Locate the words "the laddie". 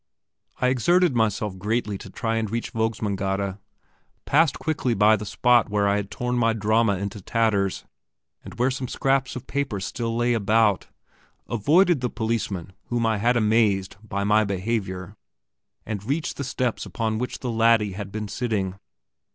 17.37-17.91